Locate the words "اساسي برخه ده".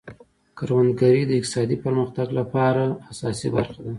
3.11-3.89